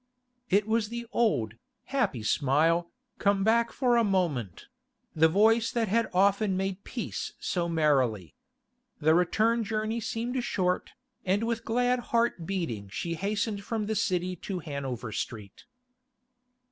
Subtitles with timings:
[0.49, 1.53] It was the old,
[1.83, 4.67] happy smile, come back for a moment;
[5.15, 8.33] the voice that had often made peace so merrily.
[8.99, 10.93] The return journey seemed short,
[11.23, 15.65] and with glad heart beating she hastened from the City to Hanover Street.